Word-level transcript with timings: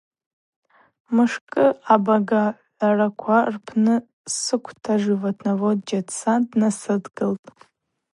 Мышкӏы 1.15 1.65
Абагагӏвараква 1.93 3.37
рпны 3.53 3.95
сыквта 4.39 4.93
аживотновод 4.97 5.77
Джьатсан 5.87 6.41
днасыдгылтӏ. 6.49 7.49